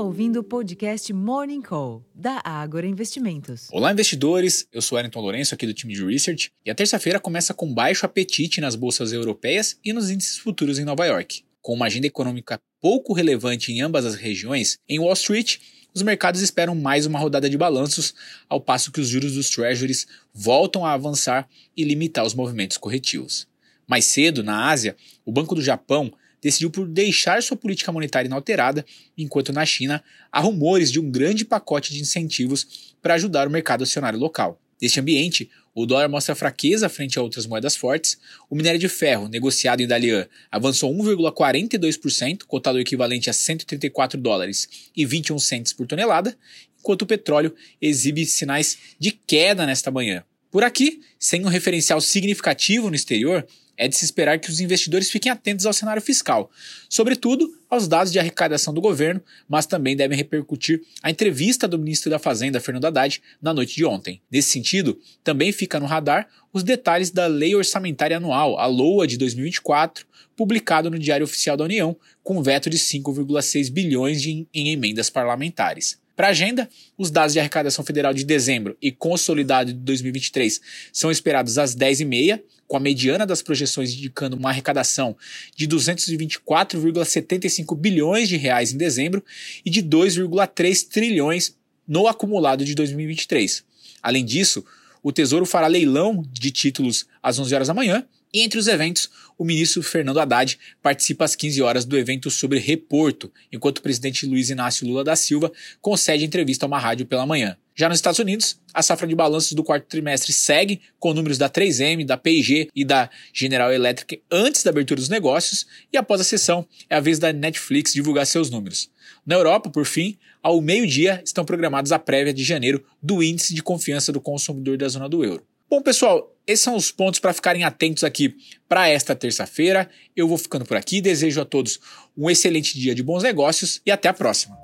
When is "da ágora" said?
2.14-2.86